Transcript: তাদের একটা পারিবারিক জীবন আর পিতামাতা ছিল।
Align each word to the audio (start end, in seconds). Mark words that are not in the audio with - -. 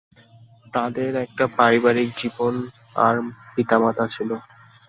তাদের 0.73 1.11
একটা 1.25 1.45
পারিবারিক 1.57 2.09
জীবন 2.17 2.53
আর 2.97 3.15
পিতামাতা 3.53 4.05
ছিল। 4.07 4.29